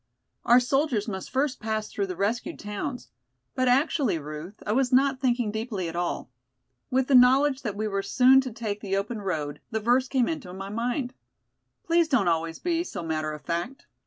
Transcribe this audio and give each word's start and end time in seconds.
"Our 0.45 0.59
soldiers 0.59 1.07
must 1.07 1.29
first 1.29 1.59
pass 1.59 1.87
through 1.87 2.07
the 2.07 2.15
rescued 2.15 2.57
towns. 2.57 3.09
But 3.53 3.67
actually, 3.67 4.17
Ruth, 4.17 4.63
I 4.65 4.71
was 4.71 4.91
not 4.91 5.19
thinking 5.21 5.51
deeply 5.51 5.87
at 5.87 5.95
all. 5.95 6.31
With 6.89 7.05
the 7.05 7.13
knowledge 7.13 7.61
that 7.61 7.75
we 7.75 7.87
were 7.87 8.01
soon 8.01 8.41
to 8.41 8.51
take 8.51 8.81
the 8.81 8.97
open 8.97 9.21
road, 9.21 9.61
the 9.69 9.79
verse 9.79 10.07
came 10.07 10.27
into 10.27 10.51
my 10.55 10.69
mind. 10.69 11.13
Please 11.83 12.07
don't 12.07 12.27
always 12.27 12.57
be 12.57 12.83
so 12.83 13.03
matter 13.03 13.31
of 13.31 13.43
fact." 13.43 13.85